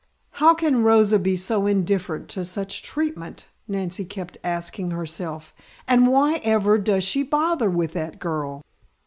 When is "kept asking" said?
4.03-4.89